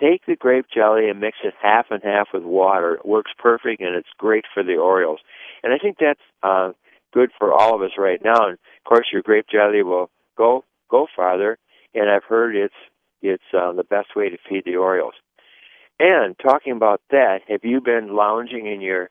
take 0.00 0.24
the 0.26 0.36
grape 0.36 0.66
jelly 0.72 1.08
and 1.08 1.20
mix 1.20 1.38
it 1.44 1.54
half 1.60 1.86
and 1.90 2.02
half 2.02 2.28
with 2.32 2.44
water. 2.44 2.94
It 2.94 3.06
works 3.06 3.32
perfect 3.36 3.80
and 3.80 3.96
it's 3.96 4.08
great 4.16 4.44
for 4.54 4.62
the 4.62 4.76
Orioles. 4.76 5.18
And 5.62 5.72
I 5.72 5.78
think 5.78 5.96
that's 5.98 6.20
uh, 6.42 6.70
good 7.12 7.30
for 7.36 7.52
all 7.52 7.74
of 7.74 7.82
us 7.82 7.98
right 7.98 8.20
now. 8.22 8.46
And 8.46 8.52
of 8.54 8.84
course, 8.84 9.06
your 9.12 9.22
grape 9.22 9.46
jelly 9.50 9.82
will 9.82 10.10
go 10.36 10.64
go 10.90 11.06
farther. 11.14 11.58
And 11.94 12.10
I've 12.10 12.24
heard 12.24 12.56
it's 12.56 12.74
it's 13.22 13.42
uh, 13.52 13.72
the 13.72 13.84
best 13.84 14.16
way 14.16 14.30
to 14.30 14.38
feed 14.48 14.64
the 14.64 14.76
Orioles. 14.76 15.14
And 16.00 16.36
talking 16.38 16.72
about 16.72 17.02
that, 17.10 17.40
have 17.48 17.64
you 17.64 17.80
been 17.80 18.14
lounging 18.14 18.66
in 18.66 18.80
your 18.80 19.10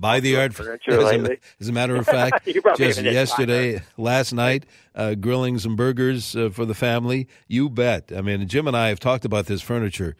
buy 0.00 0.20
the 0.20 0.30
yard 0.30 0.54
furniture 0.54 1.00
as 1.00 1.12
a, 1.12 1.36
as 1.60 1.68
a 1.68 1.72
matter 1.72 1.96
of 1.96 2.06
fact 2.16 2.48
just 2.76 3.02
yesterday 3.02 3.82
last 3.96 4.32
night 4.32 4.64
uh, 4.94 5.14
grilling 5.14 5.58
some 5.58 5.76
burgers 5.76 6.34
uh, 6.36 6.50
for 6.50 6.64
the 6.64 6.74
family. 6.74 7.28
You 7.46 7.68
bet. 7.68 8.12
I 8.14 8.22
mean 8.22 8.46
jim 8.48 8.66
and 8.66 8.76
i 8.76 8.88
have 8.88 9.00
talked 9.00 9.24
about 9.24 9.46
this 9.46 9.62
furniture 9.62 10.16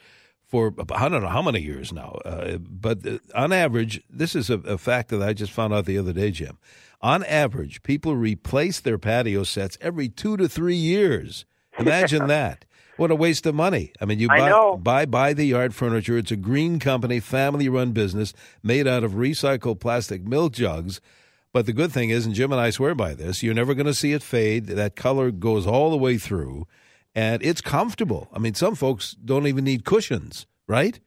for 0.47 0.75
i 0.95 1.09
don't 1.09 1.23
know 1.23 1.29
how 1.29 1.43
many 1.43 1.61
years 1.61 1.93
now 1.93 2.19
uh, 2.25 2.59
but 2.59 3.07
uh, 3.07 3.19
on 3.35 3.53
average 3.53 4.03
this 4.11 4.35
is 4.35 4.51
a, 4.51 4.59
a 4.61 4.79
fact 4.79 5.09
that 5.11 5.23
i 5.23 5.33
just 5.33 5.53
found 5.53 5.73
out 5.73 5.85
the 5.87 5.99
other 5.99 6.13
day 6.13 6.31
jim. 6.31 6.59
On 7.01 7.23
average 7.25 7.83
people 7.83 8.17
replace 8.17 8.81
their 8.81 8.99
patio 8.99 9.45
sets 9.45 9.79
every 9.81 10.09
two 10.09 10.37
to 10.37 10.49
three 10.49 10.75
years. 10.77 11.45
Imagine 11.79 12.27
that 12.39 12.65
what 12.99 13.11
a 13.11 13.15
waste 13.15 13.47
of 13.47 13.55
money. 13.55 13.93
I 14.01 14.05
mean, 14.05 14.19
you 14.19 14.29
buy, 14.29 14.77
buy, 14.77 15.07
buy 15.07 15.33
the 15.33 15.45
yard 15.45 15.75
furniture. 15.75 16.19
It's 16.19 16.31
a 16.31 16.37
green 16.37 16.79
company, 16.79 17.21
family 17.21 17.69
run 17.69 17.93
business 17.93 18.35
made 18.63 18.87
out 18.87 19.05
of 19.05 19.13
recycled 19.13 19.81
plastic 19.81 20.23
milk 20.23 20.53
jugs. 20.53 21.01
But 21.53 21.67
the 21.67 21.73
good 21.73 21.93
thing 21.93 22.11
is, 22.11 22.27
and 22.27 22.35
Jim 22.35 22.53
and 22.53 22.61
I 22.61 22.71
swear 22.71 22.95
by 22.95 23.15
this, 23.15 23.43
you're 23.43 23.55
never 23.55 23.75
going 23.75 23.87
to 23.87 23.95
see 23.95 24.13
it 24.13 24.23
fade. 24.23 24.67
That 24.67 24.97
color 24.97 25.31
goes 25.31 25.67
all 25.67 25.91
the 25.91 25.97
way 25.97 26.19
through, 26.19 26.67
and 27.15 27.43
it's 27.43 27.61
comfortable. 27.61 28.29
I 28.33 28.39
mean, 28.39 28.55
some 28.55 28.75
folks 28.75 29.13
don't 29.13 29.47
even 29.47 29.65
need 29.65 29.85
cushions, 29.85 30.47
right? 30.67 31.01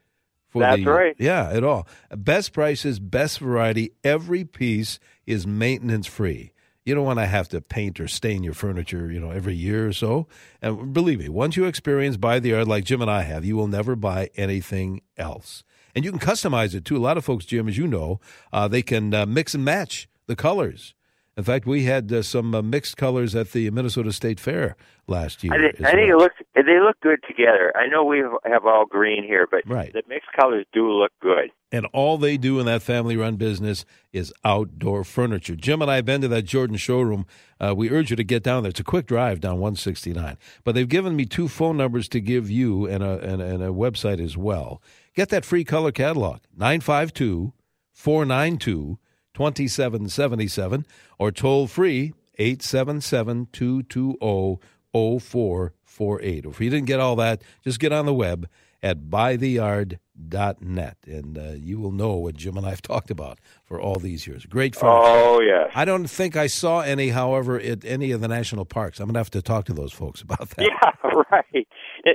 For 0.49 0.61
That's 0.61 0.83
the, 0.83 0.91
right. 0.91 1.15
Yeah, 1.19 1.49
at 1.49 1.63
all. 1.63 1.87
Best 2.09 2.53
prices, 2.53 2.99
best 2.99 3.39
variety. 3.39 3.91
Every 4.03 4.43
piece 4.43 4.99
is 5.25 5.45
maintenance 5.45 6.07
free. 6.07 6.51
You 6.83 6.95
don't 6.95 7.05
want 7.05 7.19
to 7.19 7.27
have 7.27 7.47
to 7.49 7.61
paint 7.61 7.99
or 7.99 8.07
stain 8.07 8.43
your 8.43 8.53
furniture, 8.53 9.11
you 9.11 9.19
know, 9.19 9.31
every 9.31 9.55
year 9.55 9.87
or 9.87 9.93
so. 9.93 10.27
And 10.61 10.93
believe 10.93 11.19
me, 11.19 11.29
once 11.29 11.55
you 11.55 11.65
experience 11.65 12.17
buy 12.17 12.39
the 12.39 12.49
yard 12.49 12.67
like 12.67 12.85
Jim 12.85 13.01
and 13.01 13.11
I 13.11 13.21
have, 13.21 13.45
you 13.45 13.55
will 13.55 13.67
never 13.67 13.95
buy 13.95 14.29
anything 14.35 15.01
else. 15.17 15.63
And 15.93 16.03
you 16.03 16.11
can 16.11 16.19
customize 16.19 16.73
it 16.73 16.85
too. 16.85 16.97
A 16.97 16.99
lot 16.99 17.17
of 17.17 17.25
folks, 17.25 17.45
Jim, 17.45 17.67
as 17.67 17.77
you 17.77 17.87
know, 17.87 18.19
uh, 18.51 18.67
they 18.67 18.81
can 18.81 19.13
uh, 19.13 19.25
mix 19.25 19.53
and 19.53 19.63
match 19.63 20.07
the 20.27 20.35
colors. 20.35 20.95
In 21.37 21.43
fact, 21.43 21.65
we 21.65 21.83
had 21.83 22.11
uh, 22.11 22.23
some 22.23 22.53
uh, 22.53 22.61
mixed 22.61 22.97
colors 22.97 23.35
at 23.35 23.51
the 23.51 23.69
Minnesota 23.71 24.11
State 24.11 24.39
Fair 24.39 24.75
last 25.07 25.43
year. 25.43 25.53
I, 25.53 25.57
think, 25.57 25.85
I 25.85 25.91
think 25.93 26.09
well. 26.09 26.19
it 26.19 26.21
looks 26.23 26.35
they 26.55 26.79
look 26.79 26.99
good 27.01 27.19
together. 27.25 27.71
I 27.75 27.87
know 27.87 28.03
we 28.03 28.21
have 28.45 28.65
all 28.65 28.85
green 28.85 29.23
here, 29.23 29.47
but 29.49 29.61
right. 29.65 29.93
the 29.93 30.03
mixed 30.09 30.29
colors 30.37 30.65
do 30.73 30.91
look 30.91 31.11
good. 31.21 31.51
And 31.71 31.85
all 31.93 32.17
they 32.17 32.35
do 32.35 32.59
in 32.59 32.65
that 32.65 32.81
family-run 32.81 33.37
business 33.37 33.85
is 34.11 34.33
outdoor 34.43 35.05
furniture. 35.05 35.55
Jim 35.55 35.81
and 35.81 35.89
I 35.89 35.95
have 35.95 36.05
been 36.05 36.19
to 36.19 36.27
that 36.27 36.41
Jordan 36.41 36.75
showroom. 36.75 37.25
Uh, 37.61 37.73
we 37.77 37.89
urge 37.89 38.09
you 38.09 38.17
to 38.17 38.25
get 38.25 38.43
down 38.43 38.63
there. 38.63 38.71
It's 38.71 38.81
a 38.81 38.83
quick 38.83 39.07
drive 39.07 39.39
down 39.39 39.53
169. 39.53 40.37
But 40.65 40.75
they've 40.75 40.87
given 40.87 41.15
me 41.15 41.25
two 41.25 41.47
phone 41.47 41.77
numbers 41.77 42.09
to 42.09 42.19
give 42.19 42.49
you 42.49 42.87
and 42.87 43.01
a, 43.01 43.19
and, 43.19 43.41
and 43.41 43.63
a 43.63 43.67
website 43.67 44.19
as 44.19 44.35
well. 44.35 44.81
Get 45.15 45.29
that 45.29 45.45
free 45.45 45.63
color 45.63 45.93
catalog, 45.93 46.41
952 46.57 47.53
492 47.93 48.97
2777 49.33 50.85
or 51.19 51.31
toll 51.31 51.67
free 51.67 52.13
877 52.37 53.47
220 53.51 54.59
0448. 54.93 56.45
If 56.45 56.59
you 56.59 56.69
didn't 56.69 56.87
get 56.87 56.99
all 56.99 57.15
that, 57.17 57.43
just 57.63 57.79
get 57.79 57.91
on 57.91 58.05
the 58.05 58.13
web 58.13 58.47
at 58.83 59.03
buytheyard.net 59.03 60.97
and 61.05 61.37
uh, 61.37 61.51
you 61.55 61.79
will 61.79 61.91
know 61.91 62.15
what 62.15 62.35
Jim 62.35 62.57
and 62.57 62.65
I 62.65 62.71
have 62.71 62.81
talked 62.81 63.11
about 63.11 63.39
for 63.63 63.79
all 63.79 63.95
these 63.95 64.27
years. 64.27 64.45
Great 64.45 64.75
furniture. 64.75 64.97
Oh, 65.01 65.39
yes. 65.39 65.71
I 65.75 65.85
don't 65.85 66.07
think 66.07 66.35
I 66.35 66.47
saw 66.47 66.81
any, 66.81 67.09
however, 67.09 67.59
at 67.59 67.85
any 67.85 68.11
of 68.11 68.21
the 68.21 68.27
national 68.27 68.65
parks. 68.65 68.99
I'm 68.99 69.07
going 69.07 69.13
to 69.13 69.19
have 69.19 69.31
to 69.31 69.41
talk 69.41 69.65
to 69.65 69.73
those 69.73 69.93
folks 69.93 70.21
about 70.21 70.49
that. 70.51 70.67
Yeah, 70.67 71.11
right. 71.31 71.67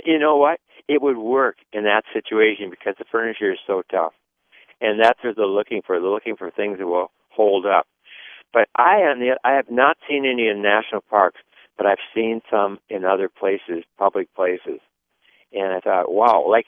You 0.05 0.19
know 0.19 0.37
what? 0.37 0.61
It 0.89 1.03
would 1.03 1.19
work 1.19 1.57
in 1.73 1.85
that 1.85 2.03
situation 2.13 2.71
because 2.71 2.95
the 2.99 3.05
furniture 3.11 3.53
is 3.53 3.59
so 3.67 3.83
tough 3.91 4.13
and 4.81 5.01
that's 5.01 5.19
what 5.23 5.37
they're 5.37 5.47
looking 5.47 5.83
for. 5.87 5.99
They're 5.99 6.09
looking 6.09 6.37
for 6.37 6.51
things 6.51 6.79
that 6.79 6.87
will 6.87 7.11
hold 7.31 7.67
up. 7.67 7.87
But 8.53 8.69
I, 8.75 9.03
on 9.03 9.21
the, 9.21 9.39
I 9.45 9.53
have 9.53 9.71
not 9.71 9.97
seen 10.09 10.25
any 10.25 10.49
in 10.49 10.63
national 10.63 11.03
parks, 11.03 11.41
but 11.77 11.87
I've 11.87 11.99
seen 12.15 12.41
some 12.51 12.79
in 12.89 13.05
other 13.05 13.29
places, 13.29 13.85
public 13.99 14.35
places, 14.35 14.81
and 15.53 15.73
I 15.73 15.81
thought, 15.81 16.11
wow, 16.11 16.47
like, 16.49 16.67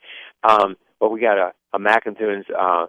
um, 0.49 0.77
well, 1.01 1.11
we 1.11 1.21
got 1.21 1.39
a, 1.39 1.53
a 1.73 2.59
uh, 2.59 2.87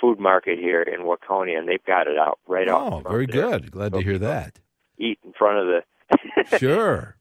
food 0.00 0.18
market 0.18 0.58
here 0.58 0.82
in 0.82 1.00
Waconia, 1.00 1.58
and 1.58 1.68
they've 1.68 1.84
got 1.84 2.06
it 2.06 2.18
out 2.18 2.38
right 2.46 2.68
off. 2.68 3.04
Oh, 3.04 3.08
very 3.08 3.26
good. 3.26 3.70
Glad 3.70 3.92
so 3.92 3.98
to 3.98 4.04
hear 4.04 4.18
that. 4.18 4.58
Eat 4.98 5.18
in 5.24 5.32
front 5.32 5.58
of 5.58 5.66
the. 5.66 6.58
sure. 6.58 7.16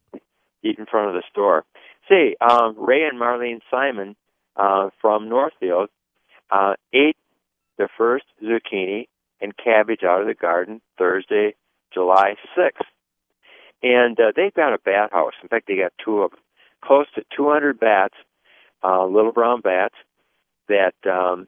Eat 0.64 0.78
in 0.80 0.86
front 0.86 1.10
of 1.10 1.14
the 1.14 1.24
store. 1.30 1.66
See, 2.10 2.36
um, 2.40 2.76
Ray 2.78 3.04
and 3.04 3.20
Marlene 3.20 3.60
Simon 3.70 4.16
uh, 4.56 4.90
from 5.02 5.30
Northfield 5.30 5.90
uh, 6.50 6.74
ate 6.94 7.18
their 7.78 7.90
first 7.98 8.26
zucchini 8.44 9.08
and 9.42 9.54
cabbage 9.58 10.04
out 10.04 10.22
of 10.22 10.28
the 10.28 10.34
garden 10.34 10.82
Thursday, 10.98 11.56
July 11.94 12.36
6th. 12.58 12.86
And 13.84 14.20
uh, 14.20 14.32
they've 14.36 14.54
got 14.54 14.74
a 14.74 14.80
bat 14.80 15.12
house. 15.12 15.34
In 15.42 15.50
fact, 15.50 15.68
they 15.68 15.78
got 15.78 15.94
two 16.04 16.22
of 16.22 16.32
them. 16.32 16.40
Close 16.84 17.06
to 17.16 17.24
200 17.36 17.80
bats, 17.80 18.16
uh, 18.84 19.06
little 19.06 19.32
brown 19.32 19.62
bats, 19.62 19.96
that 20.68 20.96
um, 21.06 21.48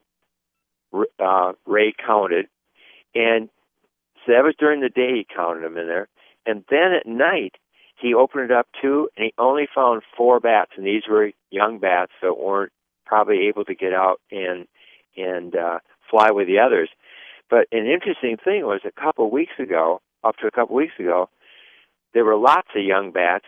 uh, 1.20 1.54
Ray 1.66 1.94
counted. 1.94 2.48
And 3.16 3.50
so 4.26 4.34
that 4.34 4.44
was 4.44 4.56
during 4.60 4.82
the 4.82 4.90
day 4.90 5.16
he 5.16 5.28
counted 5.36 5.64
them 5.64 5.78
in 5.78 5.88
there. 5.88 6.08
And 6.46 6.64
then 6.70 6.94
at 6.94 7.08
night, 7.08 7.56
he 8.00 8.14
opened 8.14 8.46
it 8.46 8.52
up 8.52 8.68
too, 8.82 9.10
and 9.16 9.26
he 9.26 9.34
only 9.38 9.68
found 9.74 10.04
four 10.16 10.40
bats, 10.40 10.72
and 10.78 10.86
these 10.86 11.04
were 11.10 11.32
young 11.52 11.80
bats 11.80 12.14
that 12.22 12.38
weren't 12.38 12.72
probably 13.06 13.48
able 13.48 13.66
to 13.66 13.76
get 13.76 13.94
out 13.94 14.22
and 14.32 14.68
and 15.18 15.56
uh, 15.56 15.80
fly 16.10 16.32
with 16.32 16.48
the 16.48 16.60
others. 16.60 16.90
But 17.50 17.68
an 17.72 17.88
interesting 17.88 18.38
thing 18.38 18.66
was 18.66 18.82
a 18.86 19.02
couple 19.02 19.26
of 19.26 19.32
weeks 19.32 19.54
ago, 19.60 20.02
up 20.24 20.38
to 20.38 20.48
a 20.48 20.52
couple 20.52 20.76
of 20.76 20.82
weeks 20.82 21.00
ago, 21.00 21.30
there 22.14 22.26
were 22.26 22.36
lots 22.36 22.68
of 22.76 22.84
young 22.84 23.12
bats 23.12 23.46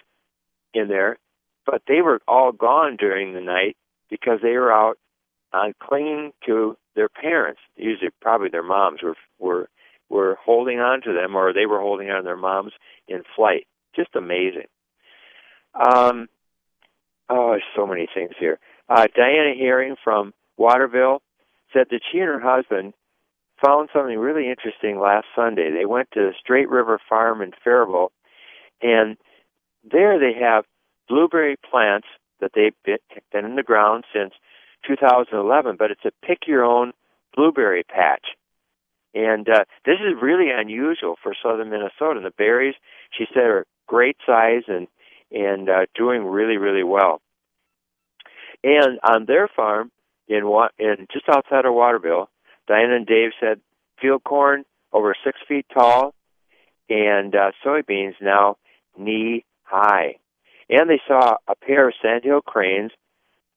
in 0.74 0.88
there, 0.88 1.18
but 1.65 1.82
they 1.88 2.01
were 2.01 2.22
all 2.27 2.51
gone 2.51 2.96
during 2.98 3.34
the 3.34 3.41
night 3.41 3.77
because 4.10 4.39
they 4.41 4.53
were 4.53 4.72
out 4.72 4.98
uh, 5.53 5.72
clinging 5.82 6.32
to 6.46 6.77
their 6.96 7.10
parents. 7.10 7.60
Usually, 7.75 8.10
probably 8.22 8.50
their 8.50 8.63
moms 8.63 9.01
were 9.01 9.15
were 9.39 9.70
were 10.10 10.38
holding 10.44 10.80
on 10.80 11.01
to 11.01 11.13
them, 11.13 11.36
or 11.36 11.53
they 11.53 11.65
were 11.65 11.80
holding 11.80 12.10
on 12.10 12.18
to 12.18 12.24
their 12.24 12.38
moms 12.38 12.74
in 13.08 13.24
flight. 13.36 13.68
Just 13.96 14.15
amazing. 14.15 14.68
Um, 15.74 16.27
oh, 17.30 17.58
so 17.75 17.88
many 17.88 18.08
things 18.13 18.32
here. 18.39 18.60
Uh, 18.89 19.08
Diana 19.15 19.53
Herring 19.58 19.96
from 20.03 20.34
Waterville 20.58 21.22
said 21.74 21.88
that 21.92 22.01
she 22.12 22.20
and 22.20 22.28
her 22.28 22.40
husband 22.40 22.94
found 23.63 23.90
something 23.94 24.18
really 24.18 24.50
interesting 24.50 25.00
last 25.00 25.28
Sunday. 25.36 25.72
They 25.72 25.86
went 25.86 26.10
to 26.12 26.20
the 26.20 26.34
Straight 26.40 26.70
River 26.70 27.00
Farm 27.08 27.42
in 27.42 27.51
Faribault, 27.63 28.12
and 28.82 29.18
there 29.84 30.20
they 30.20 30.40
have 30.40 30.66
blueberry 31.08 31.58
plants 31.70 32.08
that 32.40 32.51
they've 32.56 32.75
been 33.32 33.46
in 33.46 33.56
the 33.56 33.63
ground 33.63 34.04
since 34.13 34.34
2011, 34.88 35.75
but 35.78 35.92
it's 35.92 36.06
a 36.06 36.25
pick 36.25 36.48
your 36.48 36.63
own 36.63 36.92
blueberry 37.36 37.84
patch. 37.84 38.25
And 39.13 39.48
uh, 39.48 39.66
this 39.86 39.98
is 40.00 40.22
really 40.22 40.50
unusual 40.50 41.16
for 41.22 41.34
southern 41.42 41.70
Minnesota. 41.70 42.22
The 42.24 42.32
berries, 42.36 42.75
she 43.16 43.25
said, 43.34 43.44
are 43.44 43.66
great 43.88 44.18
size 44.25 44.63
and 44.68 44.88
and 45.32 45.70
uh, 45.70 45.86
doing 45.96 46.25
really 46.25 46.58
really 46.58 46.84
well. 46.84 47.22
And 48.63 49.00
on 49.04 49.25
their 49.25 49.48
farm 49.48 49.92
in 50.31 50.43
in 50.79 51.07
just 51.11 51.27
outside 51.29 51.65
of 51.65 51.73
Waterville, 51.73 52.29
Diana 52.67 52.95
and 52.95 53.05
Dave 53.05 53.31
said 53.39 53.59
field 54.01 54.23
corn 54.23 54.63
over 54.93 55.15
six 55.23 55.38
feet 55.47 55.65
tall, 55.73 56.13
and 56.89 57.35
uh, 57.35 57.51
soybeans 57.65 58.15
now 58.21 58.57
knee 58.97 59.45
high. 59.63 60.15
And 60.69 60.89
they 60.89 61.01
saw 61.07 61.35
a 61.47 61.55
pair 61.55 61.89
of 61.89 61.95
sandhill 62.01 62.41
cranes 62.41 62.91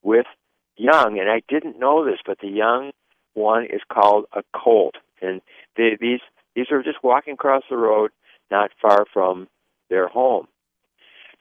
with 0.03 0.25
young, 0.75 1.17
and 1.19 1.29
I 1.29 1.41
didn't 1.47 1.79
know 1.79 2.05
this, 2.05 2.19
but 2.25 2.39
the 2.39 2.49
young 2.49 2.91
one 3.33 3.65
is 3.65 3.81
called 3.91 4.25
a 4.33 4.43
colt, 4.53 4.95
and 5.21 5.41
they, 5.77 5.97
these 5.99 6.21
these 6.55 6.71
are 6.71 6.83
just 6.83 7.03
walking 7.03 7.33
across 7.33 7.63
the 7.69 7.77
road, 7.77 8.11
not 8.51 8.71
far 8.81 9.05
from 9.13 9.47
their 9.89 10.07
home. 10.07 10.47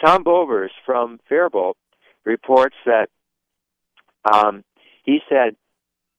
Tom 0.05 0.25
Bovers 0.25 0.73
from 0.85 1.21
Faribault 1.29 1.77
reports 2.25 2.75
that 2.85 3.09
um, 4.25 4.65
he 5.05 5.21
said 5.29 5.55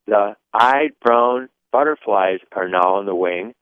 the 0.08 0.36
eyed 0.54 0.92
brown 1.04 1.50
butterflies 1.72 2.40
are 2.54 2.70
now 2.70 2.96
on 2.96 3.06
the 3.06 3.16
wing. 3.16 3.54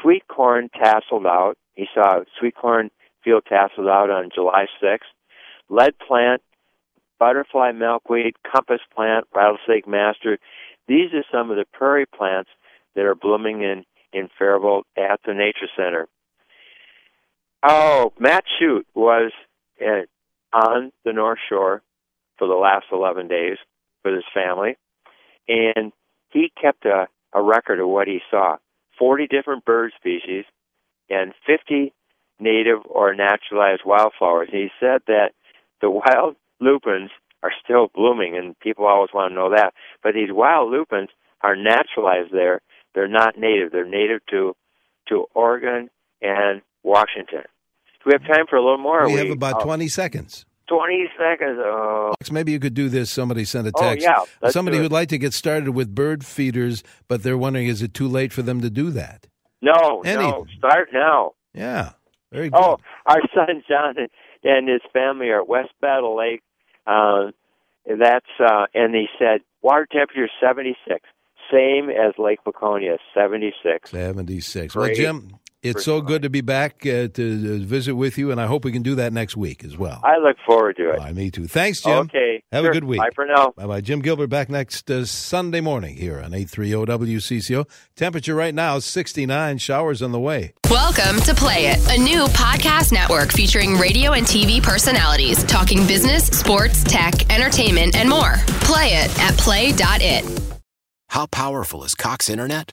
Sweet 0.00 0.26
corn 0.28 0.70
tasseled 0.74 1.26
out. 1.26 1.58
He 1.74 1.86
saw 1.92 2.20
sweet 2.38 2.54
corn 2.54 2.90
field 3.22 3.44
tasseled 3.50 3.90
out 3.90 4.10
on 4.10 4.30
July 4.34 4.66
6th. 4.82 5.00
Lead 5.68 5.98
plant, 5.98 6.42
butterfly 7.18 7.72
milkweed, 7.72 8.34
compass 8.50 8.80
plant, 8.94 9.26
rattlesnake 9.34 9.86
master. 9.86 10.38
These 10.86 11.12
are 11.12 11.24
some 11.30 11.50
of 11.50 11.56
the 11.56 11.66
prairie 11.72 12.06
plants 12.06 12.50
that 12.94 13.04
are 13.04 13.14
blooming 13.14 13.62
in, 13.62 13.84
in 14.12 14.28
Faribault 14.38 14.86
at 14.96 15.20
the 15.26 15.34
Nature 15.34 15.68
Center. 15.76 16.08
Oh, 17.62 18.12
Matt 18.18 18.44
Shute 18.58 18.86
was 18.94 19.32
uh, 19.80 20.02
on 20.52 20.92
the 21.04 21.12
North 21.12 21.38
Shore 21.48 21.82
for 22.38 22.48
the 22.48 22.54
last 22.54 22.86
11 22.92 23.28
days 23.28 23.58
with 24.04 24.14
his 24.14 24.24
family, 24.34 24.76
and 25.48 25.92
he 26.30 26.50
kept 26.60 26.84
a, 26.84 27.08
a 27.32 27.42
record 27.42 27.80
of 27.80 27.88
what 27.88 28.08
he 28.08 28.20
saw 28.30 28.56
40 28.98 29.26
different 29.26 29.64
bird 29.64 29.92
species 29.98 30.44
and 31.08 31.32
50 31.46 31.92
native 32.40 32.78
or 32.88 33.14
naturalized 33.14 33.82
wildflowers. 33.84 34.48
And 34.52 34.62
he 34.62 34.68
said 34.80 35.02
that 35.06 35.32
the 35.80 35.90
wild 35.90 36.36
lupins 36.60 37.10
are 37.42 37.52
still 37.64 37.88
blooming, 37.94 38.36
and 38.36 38.58
people 38.60 38.86
always 38.86 39.10
want 39.12 39.30
to 39.30 39.34
know 39.34 39.50
that. 39.50 39.74
But 40.02 40.14
these 40.14 40.30
wild 40.30 40.70
lupins 40.70 41.08
are 41.40 41.56
naturalized 41.56 42.32
there. 42.32 42.60
They're 42.94 43.08
not 43.08 43.38
native. 43.38 43.72
They're 43.72 43.88
native 43.88 44.24
to 44.30 44.54
to 45.08 45.24
Oregon 45.34 45.90
and 46.20 46.62
Washington. 46.84 47.42
Do 47.42 48.06
we 48.06 48.12
have 48.12 48.22
time 48.22 48.46
for 48.48 48.56
a 48.56 48.62
little 48.62 48.78
more? 48.78 49.06
We, 49.06 49.14
we 49.14 49.18
have 49.18 49.30
about 49.30 49.62
oh. 49.62 49.64
20 49.64 49.88
seconds. 49.88 50.46
20 50.68 51.08
seconds. 51.18 51.58
Oh. 51.60 52.14
Maybe 52.30 52.52
you 52.52 52.60
could 52.60 52.74
do 52.74 52.88
this. 52.88 53.10
Somebody 53.10 53.44
sent 53.44 53.66
a 53.66 53.72
oh, 53.74 53.80
text. 53.80 54.06
Oh, 54.08 54.26
yeah. 54.42 54.50
Somebody 54.50 54.78
who'd 54.78 54.92
like 54.92 55.08
to 55.10 55.18
get 55.18 55.34
started 55.34 55.70
with 55.70 55.94
bird 55.94 56.24
feeders, 56.24 56.82
but 57.08 57.22
they're 57.22 57.38
wondering 57.38 57.66
is 57.66 57.82
it 57.82 57.94
too 57.94 58.08
late 58.08 58.32
for 58.32 58.42
them 58.42 58.60
to 58.60 58.70
do 58.70 58.90
that? 58.90 59.26
No, 59.60 60.02
Any. 60.04 60.22
no. 60.22 60.46
Start 60.58 60.88
now. 60.92 61.32
Yeah. 61.54 61.92
Very 62.32 62.50
good. 62.50 62.58
Oh, 62.58 62.78
our 63.06 63.20
son 63.34 63.62
John 63.68 63.94
and 64.42 64.68
his 64.68 64.80
family 64.92 65.28
are 65.28 65.42
at 65.42 65.48
West 65.48 65.70
Battle 65.80 66.16
Lake. 66.16 66.42
Uh, 66.86 67.30
that's 67.86 68.26
uh, 68.40 68.66
and 68.74 68.94
he 68.94 69.06
said 69.18 69.40
water 69.60 69.86
temperature 69.90 70.28
76, 70.40 71.00
same 71.52 71.90
as 71.90 72.14
Lake 72.18 72.40
Waconia, 72.44 72.98
76. 73.14 73.90
76. 73.90 74.74
Great. 74.74 74.86
Well, 74.86 74.94
Jim, 74.94 75.36
it's 75.62 75.84
so 75.84 76.00
good 76.00 76.22
to 76.22 76.30
be 76.30 76.40
back 76.40 76.84
uh, 76.86 77.08
to 77.08 77.56
uh, 77.62 77.64
visit 77.64 77.94
with 77.94 78.18
you, 78.18 78.30
and 78.30 78.40
I 78.40 78.46
hope 78.46 78.64
we 78.64 78.72
can 78.72 78.82
do 78.82 78.96
that 78.96 79.12
next 79.12 79.36
week 79.36 79.64
as 79.64 79.78
well. 79.78 80.00
I 80.02 80.18
look 80.18 80.36
forward 80.44 80.76
to 80.76 80.90
it. 80.90 80.98
Bye, 80.98 81.12
me 81.12 81.30
too. 81.30 81.46
Thanks, 81.46 81.80
Jim. 81.80 81.98
Okay. 81.98 82.42
Have 82.50 82.64
sure. 82.64 82.70
a 82.70 82.74
good 82.74 82.84
week. 82.84 83.00
Bye 83.00 83.10
for 83.14 83.26
now. 83.26 83.52
Bye 83.56 83.66
bye. 83.66 83.80
Jim 83.80 84.00
Gilbert 84.00 84.28
back 84.28 84.50
next 84.50 84.90
uh, 84.90 85.04
Sunday 85.04 85.60
morning 85.60 85.96
here 85.96 86.16
on 86.16 86.34
830 86.34 87.06
WCCO. 87.06 87.68
Temperature 87.94 88.34
right 88.34 88.54
now 88.54 88.78
69, 88.78 89.58
showers 89.58 90.02
on 90.02 90.12
the 90.12 90.20
way. 90.20 90.54
Welcome 90.68 91.20
to 91.22 91.34
Play 91.34 91.66
It, 91.66 91.78
a 91.90 92.02
new 92.02 92.24
podcast 92.28 92.92
network 92.92 93.30
featuring 93.30 93.76
radio 93.76 94.12
and 94.12 94.26
TV 94.26 94.62
personalities 94.62 95.44
talking 95.44 95.86
business, 95.86 96.26
sports, 96.26 96.82
tech, 96.84 97.30
entertainment, 97.32 97.94
and 97.96 98.08
more. 98.08 98.34
Play 98.62 98.94
it 98.94 99.18
at 99.20 99.36
play.it. 99.36 100.42
How 101.08 101.26
powerful 101.26 101.84
is 101.84 101.94
Cox 101.94 102.30
Internet? 102.30 102.72